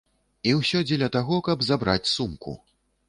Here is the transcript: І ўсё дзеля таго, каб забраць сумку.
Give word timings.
І 0.49 0.53
ўсё 0.59 0.79
дзеля 0.87 1.09
таго, 1.17 1.39
каб 1.49 1.63
забраць 1.69 2.11
сумку. 2.17 2.57